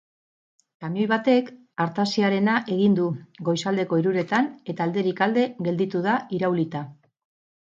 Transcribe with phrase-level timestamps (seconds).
[0.83, 1.51] Kamioi batek
[1.83, 3.05] artaziarena egin du
[3.51, 6.83] goizaldeko hiruretan eta alderik alde gelditu da iraulita.